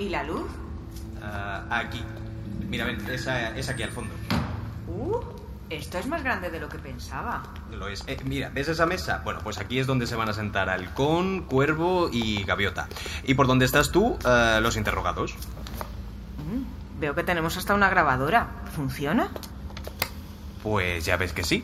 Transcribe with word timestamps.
¿Y 0.00 0.08
la 0.08 0.22
luz? 0.22 0.48
Ah, 1.22 1.62
aquí. 1.68 2.02
Mira, 2.70 2.86
ven, 2.86 3.06
esa 3.10 3.54
es 3.54 3.68
aquí 3.68 3.82
al 3.82 3.90
fondo. 3.90 4.14
Uh, 4.88 5.18
esto 5.68 5.98
es 5.98 6.06
más 6.06 6.24
grande 6.24 6.50
de 6.50 6.58
lo 6.58 6.70
que 6.70 6.78
pensaba. 6.78 7.42
Lo 7.70 7.86
es. 7.86 8.02
Eh, 8.06 8.16
mira, 8.24 8.48
¿ves 8.48 8.68
esa 8.68 8.86
mesa? 8.86 9.20
Bueno, 9.24 9.40
pues 9.44 9.58
aquí 9.58 9.78
es 9.78 9.86
donde 9.86 10.06
se 10.06 10.16
van 10.16 10.30
a 10.30 10.32
sentar 10.32 10.70
halcón, 10.70 11.42
cuervo 11.42 12.08
y 12.10 12.44
gaviota. 12.44 12.88
Y 13.24 13.34
por 13.34 13.46
donde 13.46 13.66
estás 13.66 13.92
tú, 13.92 14.16
eh, 14.24 14.58
los 14.62 14.78
interrogados. 14.78 15.34
Mm, 16.38 16.98
veo 16.98 17.14
que 17.14 17.22
tenemos 17.22 17.58
hasta 17.58 17.74
una 17.74 17.90
grabadora. 17.90 18.48
¿Funciona? 18.74 19.28
Pues 20.62 21.04
ya 21.04 21.18
ves 21.18 21.34
que 21.34 21.44
sí. 21.44 21.62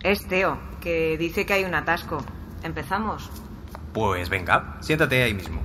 Es 0.00 0.26
Teo, 0.26 0.58
que 0.80 1.16
dice 1.16 1.46
que 1.46 1.52
hay 1.52 1.62
un 1.62 1.76
atasco. 1.76 2.24
¿Empezamos? 2.62 3.30
Pues 3.92 4.28
venga, 4.28 4.76
siéntate 4.80 5.22
ahí 5.22 5.34
mismo. 5.34 5.60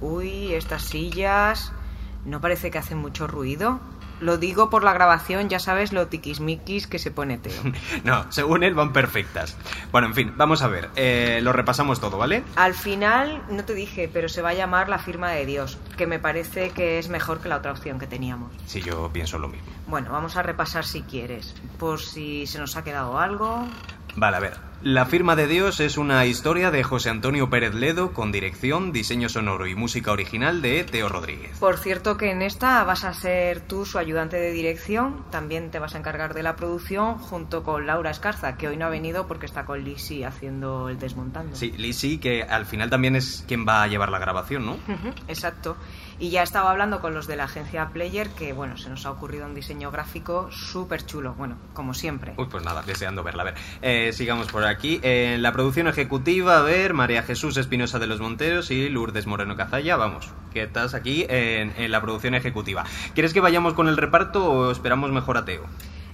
Uy, 0.00 0.54
estas 0.54 0.82
sillas... 0.82 1.72
¿No 2.24 2.40
parece 2.40 2.70
que 2.70 2.78
hacen 2.78 2.98
mucho 2.98 3.26
ruido? 3.26 3.80
Lo 4.20 4.38
digo 4.38 4.70
por 4.70 4.84
la 4.84 4.92
grabación, 4.92 5.48
ya 5.48 5.58
sabes 5.58 5.92
lo 5.92 6.06
tiquismiquis 6.06 6.86
que 6.86 7.00
se 7.00 7.10
pone 7.10 7.38
Teo. 7.38 7.60
No, 8.04 8.30
según 8.30 8.62
él 8.62 8.74
van 8.74 8.92
perfectas. 8.92 9.56
Bueno, 9.90 10.06
en 10.06 10.14
fin, 10.14 10.32
vamos 10.36 10.62
a 10.62 10.68
ver. 10.68 10.90
Eh, 10.94 11.40
lo 11.42 11.52
repasamos 11.52 12.00
todo, 12.00 12.18
¿vale? 12.18 12.44
Al 12.54 12.74
final, 12.74 13.42
no 13.50 13.64
te 13.64 13.74
dije, 13.74 14.08
pero 14.12 14.28
se 14.28 14.40
va 14.40 14.50
a 14.50 14.54
llamar 14.54 14.88
la 14.88 15.00
firma 15.00 15.30
de 15.30 15.44
Dios, 15.44 15.78
que 15.96 16.06
me 16.06 16.20
parece 16.20 16.70
que 16.70 17.00
es 17.00 17.08
mejor 17.08 17.40
que 17.40 17.48
la 17.48 17.56
otra 17.56 17.72
opción 17.72 17.98
que 17.98 18.06
teníamos. 18.06 18.52
Sí, 18.66 18.80
yo 18.80 19.10
pienso 19.12 19.40
lo 19.40 19.48
mismo. 19.48 19.66
Bueno, 19.88 20.12
vamos 20.12 20.36
a 20.36 20.42
repasar 20.44 20.84
si 20.84 21.02
quieres, 21.02 21.56
por 21.80 22.00
si 22.00 22.46
se 22.46 22.60
nos 22.60 22.76
ha 22.76 22.84
quedado 22.84 23.18
algo. 23.18 23.66
Vale, 24.14 24.36
a 24.36 24.40
ver. 24.40 24.71
La 24.84 25.06
firma 25.06 25.36
de 25.36 25.46
Dios 25.46 25.78
es 25.78 25.96
una 25.96 26.26
historia 26.26 26.72
de 26.72 26.82
José 26.82 27.08
Antonio 27.08 27.48
Pérez 27.48 27.72
Ledo 27.72 28.12
con 28.12 28.32
dirección, 28.32 28.90
diseño 28.90 29.28
sonoro 29.28 29.68
y 29.68 29.76
música 29.76 30.10
original 30.10 30.60
de 30.60 30.82
Teo 30.82 31.08
Rodríguez. 31.08 31.56
Por 31.60 31.78
cierto 31.78 32.16
que 32.16 32.32
en 32.32 32.42
esta 32.42 32.82
vas 32.82 33.04
a 33.04 33.14
ser 33.14 33.60
tú 33.60 33.86
su 33.86 33.98
ayudante 33.98 34.38
de 34.38 34.50
dirección, 34.50 35.24
también 35.30 35.70
te 35.70 35.78
vas 35.78 35.94
a 35.94 35.98
encargar 35.98 36.34
de 36.34 36.42
la 36.42 36.56
producción 36.56 37.18
junto 37.18 37.62
con 37.62 37.86
Laura 37.86 38.10
Escarza, 38.10 38.56
que 38.56 38.66
hoy 38.66 38.76
no 38.76 38.86
ha 38.86 38.88
venido 38.88 39.28
porque 39.28 39.46
está 39.46 39.64
con 39.66 39.84
Lisi 39.84 40.24
haciendo 40.24 40.88
el 40.88 40.98
desmontando. 40.98 41.54
Sí, 41.54 41.70
Lisi, 41.76 42.18
que 42.18 42.42
al 42.42 42.66
final 42.66 42.90
también 42.90 43.14
es 43.14 43.44
quien 43.46 43.64
va 43.64 43.84
a 43.84 43.86
llevar 43.86 44.10
la 44.10 44.18
grabación, 44.18 44.66
¿no? 44.66 44.78
Exacto. 45.28 45.76
Y 46.22 46.30
ya 46.30 46.44
estaba 46.44 46.70
hablando 46.70 47.00
con 47.00 47.14
los 47.14 47.26
de 47.26 47.34
la 47.34 47.44
agencia 47.44 47.88
Player, 47.88 48.28
que 48.28 48.52
bueno, 48.52 48.76
se 48.76 48.88
nos 48.88 49.06
ha 49.06 49.10
ocurrido 49.10 49.44
un 49.44 49.56
diseño 49.56 49.90
gráfico 49.90 50.48
súper 50.52 51.04
chulo, 51.04 51.34
bueno, 51.34 51.56
como 51.74 51.94
siempre. 51.94 52.34
Pues 52.36 52.64
nada, 52.64 52.82
deseando 52.82 53.24
verla. 53.24 53.42
A 53.42 53.46
ver, 53.46 53.54
eh, 53.82 54.12
sigamos 54.12 54.46
por 54.46 54.64
aquí. 54.64 55.00
En 55.02 55.42
la 55.42 55.50
producción 55.50 55.88
ejecutiva, 55.88 56.58
a 56.58 56.62
ver, 56.62 56.94
María 56.94 57.24
Jesús 57.24 57.56
Espinosa 57.56 57.98
de 57.98 58.06
los 58.06 58.20
Monteros 58.20 58.70
y 58.70 58.88
Lourdes 58.88 59.26
Moreno 59.26 59.56
Cazalla. 59.56 59.96
Vamos, 59.96 60.30
que 60.52 60.62
estás 60.62 60.94
aquí 60.94 61.26
en, 61.28 61.74
en 61.76 61.90
la 61.90 62.00
producción 62.00 62.36
ejecutiva. 62.36 62.84
¿Quieres 63.14 63.34
que 63.34 63.40
vayamos 63.40 63.74
con 63.74 63.88
el 63.88 63.96
reparto 63.96 64.48
o 64.48 64.70
esperamos 64.70 65.10
mejor 65.10 65.38
a 65.38 65.44
Teo? 65.44 65.64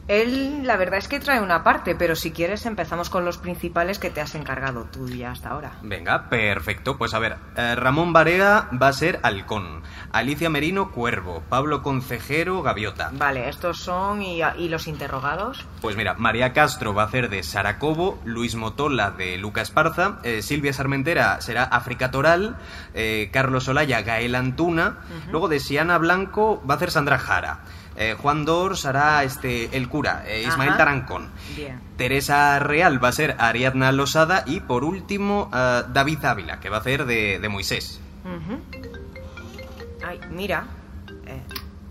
Él, 0.08 0.66
la 0.66 0.76
verdad 0.76 0.98
es 0.98 1.06
que 1.06 1.20
trae 1.20 1.40
una 1.40 1.62
parte, 1.62 1.94
pero 1.94 2.16
si 2.16 2.32
quieres 2.32 2.64
empezamos 2.64 3.10
con 3.10 3.26
los 3.26 3.36
principales 3.36 3.98
que 3.98 4.08
te 4.08 4.22
has 4.22 4.34
encargado 4.34 4.84
tú 4.90 5.06
ya 5.08 5.30
hasta 5.30 5.50
ahora. 5.50 5.72
Venga, 5.82 6.30
perfecto. 6.30 6.96
Pues 6.96 7.12
a 7.12 7.18
ver, 7.18 7.36
eh, 7.56 7.74
Ramón 7.74 8.14
Barea 8.14 8.68
va 8.80 8.88
a 8.88 8.92
ser 8.94 9.20
Halcón, 9.22 9.82
Alicia 10.10 10.48
Merino 10.48 10.92
Cuervo, 10.92 11.42
Pablo 11.50 11.82
Concejero 11.82 12.62
Gaviota. 12.62 13.10
Vale, 13.12 13.48
estos 13.50 13.80
son 13.80 14.22
y, 14.22 14.40
y 14.56 14.68
los 14.70 14.88
interrogados. 14.88 15.66
Pues 15.82 15.94
mira, 15.94 16.14
María 16.14 16.54
Castro 16.54 16.94
va 16.94 17.02
a 17.02 17.06
hacer 17.06 17.28
de 17.28 17.42
Sara 17.42 17.78
Cobo, 17.78 18.18
Luis 18.24 18.54
Motola 18.54 19.10
de 19.10 19.36
Luca 19.36 19.60
Esparza, 19.60 20.20
eh, 20.22 20.40
Silvia 20.40 20.72
Sarmentera 20.72 21.40
será 21.42 21.64
África 21.64 22.10
Toral, 22.10 22.56
eh, 22.94 23.28
Carlos 23.32 23.68
Olaya 23.68 24.00
Gael 24.00 24.34
Antuna, 24.34 25.00
luego 25.30 25.48
de 25.48 25.60
Siana 25.60 25.98
Blanco 25.98 26.62
va 26.66 26.74
a 26.74 26.76
hacer 26.78 26.90
Sandra 26.90 27.18
Jara. 27.18 27.60
Eh, 27.98 28.14
Juan 28.18 28.44
Dors 28.44 28.86
hará 28.86 29.24
este, 29.24 29.76
el 29.76 29.88
cura, 29.88 30.22
eh, 30.26 30.44
Ismael 30.46 30.70
Ajá. 30.70 30.78
Tarancón. 30.78 31.30
Bien. 31.56 31.80
Teresa 31.96 32.58
Real 32.60 33.02
va 33.02 33.08
a 33.08 33.12
ser 33.12 33.34
Ariadna 33.38 33.90
Losada 33.92 34.44
y 34.46 34.60
por 34.60 34.84
último 34.84 35.50
eh, 35.54 35.82
David 35.92 36.24
Ávila, 36.24 36.60
que 36.60 36.68
va 36.70 36.76
a 36.78 36.80
hacer 36.80 37.04
de, 37.04 37.38
de 37.40 37.48
Moisés. 37.48 38.00
Ay, 40.06 40.20
mira. 40.30 40.64
Eh, 41.26 41.42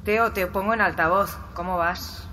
Teo, 0.04 0.32
te 0.32 0.48
pongo 0.48 0.74
en 0.74 0.82
altavoz. 0.82 1.38
¿Cómo 1.54 1.78
vas? 1.78 2.24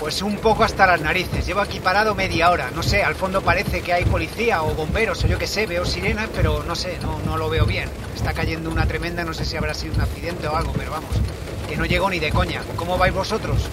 Pues 0.00 0.20
un 0.20 0.36
poco 0.38 0.64
hasta 0.64 0.86
las 0.86 1.00
narices. 1.00 1.46
Llevo 1.46 1.60
aquí 1.60 1.80
parado 1.80 2.14
media 2.14 2.50
hora. 2.50 2.70
No 2.74 2.82
sé, 2.82 3.02
al 3.02 3.14
fondo 3.14 3.40
parece 3.40 3.80
que 3.82 3.92
hay 3.92 4.04
policía 4.04 4.62
o 4.62 4.74
bomberos 4.74 5.24
o 5.24 5.26
yo 5.26 5.38
qué 5.38 5.46
sé, 5.46 5.66
veo 5.66 5.86
sirenas, 5.86 6.28
pero 6.34 6.62
no 6.64 6.74
sé, 6.74 6.98
no, 7.00 7.18
no 7.24 7.38
lo 7.38 7.48
veo 7.48 7.64
bien. 7.64 7.88
Está 8.14 8.34
cayendo 8.34 8.70
una 8.70 8.86
tremenda, 8.86 9.24
no 9.24 9.32
sé 9.32 9.44
si 9.44 9.56
habrá 9.56 9.72
sido 9.72 9.94
un 9.94 10.00
accidente 10.02 10.48
o 10.48 10.56
algo, 10.56 10.72
pero 10.76 10.90
vamos, 10.90 11.10
que 11.66 11.76
no 11.76 11.84
llego 11.84 12.08
ni 12.10 12.18
de 12.18 12.30
coña. 12.30 12.62
¿Cómo 12.76 12.98
vais 12.98 13.14
vosotros? 13.14 13.68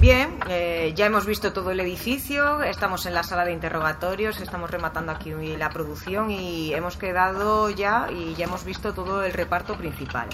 Bien, 0.00 0.36
eh, 0.48 0.92
ya 0.96 1.06
hemos 1.06 1.26
visto 1.26 1.52
todo 1.52 1.70
el 1.70 1.78
edificio, 1.78 2.62
estamos 2.64 3.06
en 3.06 3.14
la 3.14 3.22
sala 3.22 3.44
de 3.44 3.52
interrogatorios, 3.52 4.40
estamos 4.40 4.68
rematando 4.68 5.12
aquí 5.12 5.32
la 5.56 5.70
producción 5.70 6.30
y 6.30 6.74
hemos 6.74 6.96
quedado 6.96 7.70
ya 7.70 8.08
y 8.10 8.34
ya 8.34 8.46
hemos 8.46 8.64
visto 8.64 8.94
todo 8.94 9.22
el 9.22 9.32
reparto 9.32 9.76
principal. 9.76 10.28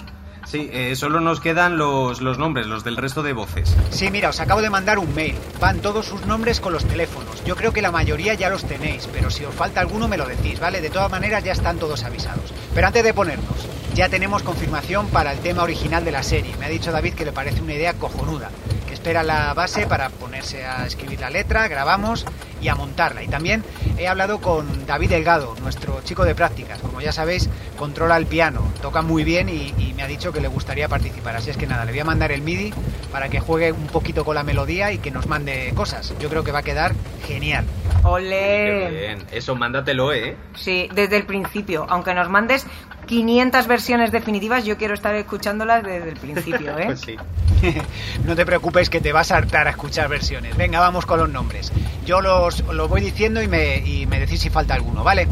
Sí, 0.45 0.67
eh, 0.73 0.95
solo 0.95 1.19
nos 1.19 1.39
quedan 1.39 1.77
los, 1.77 2.21
los 2.21 2.39
nombres, 2.39 2.65
los 2.65 2.83
del 2.83 2.97
resto 2.97 3.21
de 3.21 3.33
voces. 3.33 3.75
Sí, 3.91 4.09
mira, 4.09 4.29
os 4.29 4.39
acabo 4.39 4.63
de 4.63 4.71
mandar 4.71 4.97
un 4.97 5.13
mail. 5.13 5.35
Van 5.59 5.79
todos 5.79 6.07
sus 6.07 6.25
nombres 6.25 6.59
con 6.59 6.73
los 6.73 6.85
teléfonos. 6.85 7.43
Yo 7.45 7.55
creo 7.55 7.71
que 7.71 7.83
la 7.83 7.91
mayoría 7.91 8.33
ya 8.33 8.49
los 8.49 8.63
tenéis, 8.63 9.07
pero 9.13 9.29
si 9.29 9.45
os 9.45 9.53
falta 9.53 9.81
alguno 9.81 10.07
me 10.07 10.17
lo 10.17 10.25
decís, 10.25 10.59
¿vale? 10.59 10.81
De 10.81 10.89
todas 10.89 11.11
maneras 11.11 11.43
ya 11.43 11.51
están 11.51 11.77
todos 11.77 12.03
avisados. 12.03 12.51
Pero 12.73 12.87
antes 12.87 13.03
de 13.03 13.13
ponernos, 13.13 13.67
ya 13.99 14.07
tenemos 14.07 14.43
confirmación 14.43 15.07
para 15.07 15.33
el 15.33 15.39
tema 15.39 15.61
original 15.61 16.05
de 16.05 16.13
la 16.13 16.23
serie. 16.23 16.55
Me 16.57 16.67
ha 16.67 16.69
dicho 16.69 16.89
David 16.89 17.15
que 17.15 17.25
le 17.25 17.33
parece 17.33 17.61
una 17.61 17.73
idea 17.73 17.95
cojonuda, 17.95 18.49
que 18.87 18.93
espera 18.93 19.23
la 19.23 19.53
base 19.53 19.87
para 19.87 20.07
ponerse 20.09 20.63
a 20.65 20.85
escribir 20.85 21.19
la 21.19 21.29
letra, 21.29 21.67
grabamos 21.67 22.25
y 22.61 22.69
a 22.69 22.75
montarla. 22.75 23.23
Y 23.23 23.27
también 23.27 23.61
he 23.97 24.07
hablado 24.07 24.39
con 24.39 24.85
David 24.85 25.09
Delgado, 25.09 25.53
nuestro 25.61 25.99
chico 26.05 26.23
de 26.23 26.33
prácticas. 26.33 26.79
Como 26.79 27.01
ya 27.01 27.11
sabéis, 27.11 27.49
controla 27.77 28.15
el 28.15 28.25
piano, 28.25 28.71
toca 28.81 29.01
muy 29.01 29.25
bien 29.25 29.49
y, 29.49 29.73
y 29.77 29.93
me 29.93 30.03
ha 30.03 30.07
dicho 30.07 30.31
que 30.31 30.39
le 30.39 30.47
gustaría 30.47 30.87
participar. 30.87 31.35
Así 31.35 31.49
es 31.49 31.57
que 31.57 31.67
nada, 31.67 31.83
le 31.83 31.91
voy 31.91 31.99
a 31.99 32.05
mandar 32.05 32.31
el 32.31 32.41
MIDI 32.41 32.73
para 33.11 33.27
que 33.27 33.41
juegue 33.41 33.73
un 33.73 33.87
poquito 33.87 34.23
con 34.23 34.35
la 34.35 34.43
melodía 34.43 34.93
y 34.93 34.99
que 34.99 35.11
nos 35.11 35.27
mande 35.27 35.73
cosas. 35.75 36.13
Yo 36.21 36.29
creo 36.29 36.45
que 36.45 36.53
va 36.53 36.59
a 36.59 36.63
quedar 36.63 36.95
genial. 37.27 37.65
¡Ole! 38.03 38.89
bien, 38.89 39.25
eso 39.31 39.55
mándatelo, 39.55 40.13
¿eh? 40.13 40.35
Sí, 40.55 40.89
desde 40.93 41.17
el 41.17 41.25
principio. 41.25 41.85
Aunque 41.89 42.13
nos 42.13 42.29
mandes 42.29 42.65
500 43.07 43.67
versiones 43.67 44.11
definitivas, 44.11 44.65
yo 44.65 44.77
quiero 44.77 44.93
estar 44.93 45.15
escuchándolas 45.15 45.83
desde 45.83 46.09
el 46.09 46.17
principio, 46.17 46.77
¿eh? 46.77 46.85
Pues 46.85 47.01
sí. 47.01 47.17
no 48.25 48.35
te 48.35 48.45
preocupes 48.45 48.89
que 48.89 49.01
te 49.01 49.11
vas 49.11 49.31
a 49.31 49.37
hartar 49.37 49.67
a 49.67 49.71
escuchar 49.71 50.07
versiones. 50.07 50.55
Venga, 50.55 50.79
vamos 50.79 51.05
con 51.05 51.19
los 51.19 51.29
nombres. 51.29 51.71
Yo 52.05 52.21
los, 52.21 52.61
los 52.65 52.89
voy 52.89 53.01
diciendo 53.01 53.41
y 53.41 53.47
me, 53.47 53.77
y 53.77 54.05
me 54.05 54.19
decís 54.19 54.39
si 54.41 54.49
falta 54.49 54.75
alguno, 54.75 55.03
¿vale? 55.03 55.27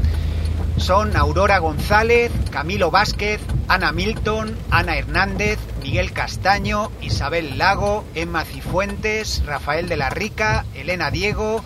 Son 0.78 1.18
Aurora 1.18 1.58
González, 1.58 2.32
Camilo 2.52 2.92
Vázquez, 2.92 3.42
Ana 3.68 3.92
Milton, 3.92 4.56
Ana 4.70 4.98
Hernández, 4.98 5.58
Miguel 5.82 6.12
Castaño, 6.12 6.92
Isabel 7.02 7.58
Lago, 7.58 8.06
Emma 8.14 8.46
Cifuentes, 8.46 9.44
Rafael 9.46 9.90
de 9.90 9.98
la 9.98 10.10
Rica, 10.10 10.66
Elena 10.76 11.10
Diego, 11.10 11.64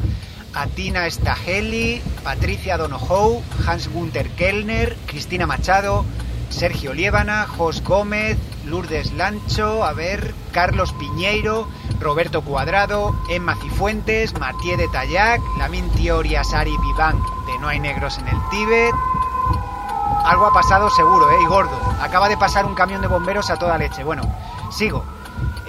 Atina 0.54 1.10
Stageli, 1.10 2.02
Patricia 2.24 2.78
Donohoe, 2.78 3.42
Hans 3.66 3.88
Gunther 3.90 4.30
Kellner, 4.32 4.98
Cristina 5.08 5.48
Machado, 5.48 6.06
Sergio 6.50 6.94
Liébana, 6.94 7.48
Jos 7.48 7.84
Gómez, 7.84 8.38
Lourdes 8.66 9.14
Lancho, 9.14 9.84
a 9.84 9.94
ver, 9.94 10.34
Carlos 10.52 10.94
Piñeiro, 10.94 11.68
Roberto 12.00 12.42
Cuadrado, 12.42 13.16
Emma 13.30 13.56
Cifuentes, 13.56 14.38
Mathieu 14.40 14.78
de 14.78 14.88
Tallac, 14.90 15.42
Lamin 15.58 15.90
Tioria 15.92 16.44
Sari 16.44 16.76
Vivank 16.78 17.24
de 17.48 17.60
No 17.60 17.68
hay 17.68 17.80
negros 17.80 18.18
en 18.18 18.28
el 18.28 18.38
Tíbet. 18.50 18.94
Algo 20.26 20.46
ha 20.46 20.54
pasado 20.54 20.90
seguro, 20.90 21.32
¿eh? 21.32 21.38
Y 21.42 21.48
gordo. 21.48 21.80
Acaba 22.02 22.30
de 22.30 22.38
pasar 22.38 22.66
un 22.66 22.76
camión 22.76 23.02
de 23.02 23.08
bomberos 23.08 23.50
a 23.50 23.58
toda 23.58 23.78
leche. 23.78 24.04
Bueno, 24.04 24.22
sigo. 24.72 25.04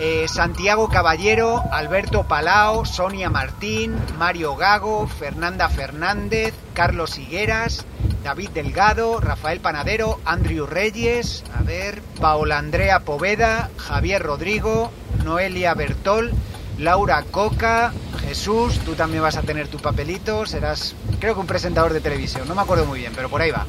Eh, 0.04 0.26
Santiago 0.26 0.88
Caballero, 0.88 1.62
Alberto 1.70 2.24
Palao, 2.24 2.84
Sonia 2.84 3.30
Martín, 3.30 3.94
Mario 4.18 4.56
Gago, 4.56 5.06
Fernanda 5.06 5.68
Fernández, 5.68 6.54
Carlos 6.74 7.18
Higueras, 7.18 7.86
David 8.24 8.48
Delgado, 8.48 9.20
Rafael 9.20 9.60
Panadero, 9.60 10.18
Andrew 10.24 10.66
Reyes, 10.66 11.44
a 11.56 11.62
ver, 11.62 12.02
Paola 12.20 12.58
Andrea 12.58 12.98
Poveda, 12.98 13.70
Javier 13.76 14.24
Rodrigo, 14.24 14.90
Noelia 15.22 15.72
Bertol, 15.74 16.32
Laura 16.78 17.22
Coca, 17.30 17.92
Jesús, 18.22 18.80
tú 18.80 18.96
también 18.96 19.22
vas 19.22 19.36
a 19.36 19.42
tener 19.42 19.68
tu 19.68 19.78
papelito, 19.78 20.46
serás 20.46 20.96
creo 21.20 21.34
que 21.34 21.40
un 21.42 21.46
presentador 21.46 21.92
de 21.92 22.00
televisión, 22.00 22.48
no 22.48 22.56
me 22.56 22.62
acuerdo 22.62 22.86
muy 22.86 22.98
bien, 22.98 23.12
pero 23.14 23.28
por 23.28 23.40
ahí 23.40 23.52
va. 23.52 23.68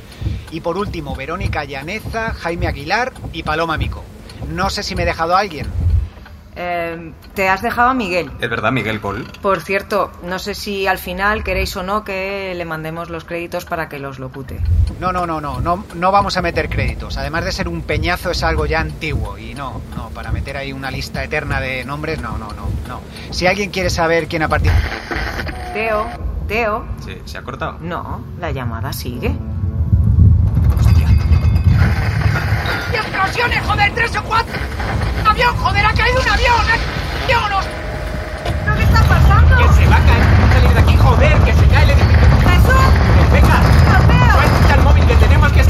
Y 0.50 0.62
por 0.62 0.80
último, 0.80 1.16
Verónica 1.16 1.64
Llaneza, 1.64 2.34
Jaime 2.34 2.66
Aguilar 2.66 3.14
y 3.34 3.44
Paloma 3.44 3.78
Mico. 3.78 4.04
No 4.50 4.72
sé 4.72 4.82
si 4.82 4.96
me 4.96 5.04
he 5.04 5.06
dejado 5.06 5.36
a 5.36 5.40
alguien. 5.40 5.83
Eh, 6.56 6.74
Eh, 6.96 7.12
te 7.34 7.50
has 7.50 7.62
dejado 7.62 7.90
a 7.90 7.94
Miguel. 7.94 8.30
Es 8.40 8.50
verdad, 8.50 8.72
Miguel 8.72 9.00
Paul. 9.00 9.26
Por 9.42 9.62
cierto, 9.62 10.12
no 10.24 10.38
sé 10.38 10.54
si 10.54 10.86
al 10.86 10.98
final 11.00 11.44
queréis 11.44 11.76
o 11.76 11.82
no 11.84 12.04
que 12.04 12.54
le 12.56 12.66
mandemos 12.66 13.10
los 13.10 13.24
créditos 13.26 13.66
para 13.66 13.90
que 13.90 13.98
los 14.00 14.20
locute. 14.20 14.60
No, 15.00 15.12
no, 15.12 15.26
no, 15.26 15.42
no, 15.42 15.60
no, 15.62 15.84
no 15.96 16.12
vamos 16.12 16.38
a 16.38 16.42
meter 16.42 16.70
créditos. 16.70 17.18
Además 17.18 17.46
de 17.46 17.52
ser 17.52 17.68
un 17.68 17.82
peñazo 17.82 18.32
es 18.32 18.44
algo 18.44 18.66
ya 18.66 18.80
antiguo 18.82 19.38
y 19.38 19.54
no, 19.56 19.82
no, 19.96 20.10
para 20.10 20.32
meter 20.32 20.58
ahí 20.58 20.72
una 20.74 20.92
lista 20.92 21.24
eterna 21.24 21.60
de 21.60 21.84
nombres, 21.86 22.22
no, 22.22 22.38
no, 22.38 22.50
no, 22.50 22.70
no. 22.88 23.02
Si 23.32 23.48
alguien 23.48 23.72
quiere 23.72 23.90
saber 23.90 24.28
quién 24.28 24.44
ha 24.44 24.48
participado... 24.48 24.84
Teo, 25.74 26.06
Teo. 26.48 26.86
Sí, 27.04 27.18
¿Se 27.26 27.38
ha 27.38 27.42
cortado? 27.42 27.78
No, 27.82 28.24
la 28.40 28.52
llamada 28.52 28.94
sigue. 28.94 29.34
¡Y 32.92 32.96
explosiones, 32.96 33.64
joder! 33.66 33.92
¡Tres 33.96 34.16
o 34.18 34.24
cuatro! 34.24 34.54
¡Avión, 35.34 35.58
joder! 35.58 35.84
¡Ha 35.84 35.94
caído 35.94 36.22
un 36.22 36.30
avión! 36.30 36.66
¡Avionos! 37.24 37.66
¿Pero 38.44 38.76
qué 38.76 38.84
está 38.84 39.02
pasando? 39.02 39.58
¡Que 39.58 39.74
se 39.74 39.90
va 39.90 39.96
a 39.96 40.06
caer! 40.06 40.54
¡Salir 40.54 40.74
de 40.76 40.80
aquí, 40.80 40.96
joder! 40.96 41.38
¡Que 41.40 41.54
se 41.54 41.68
cae 41.70 41.84
el 41.86 41.90
edificio! 41.90 42.30
¡Jesús! 42.52 43.32
¡Venga! 43.32 43.62
¡Mateo! 43.90 44.42
¡Suelta 44.52 44.76
el 44.76 44.82
móvil 44.84 45.08
que 45.08 45.16
tenemos 45.16 45.52
que... 45.52 45.64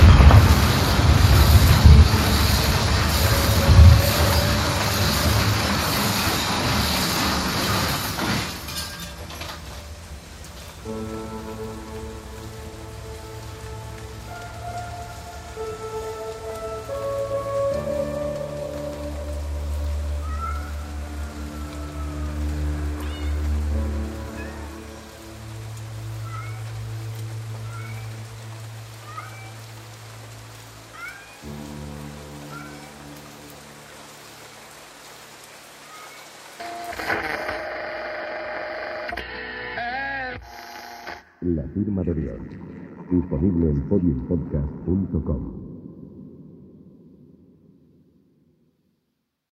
La 41.44 41.64
firma 41.74 42.04
de 42.04 42.14
Dios. 42.14 42.40
Disponible 43.12 43.70
en 43.70 43.82
podiumpodcast.com. 43.90 45.63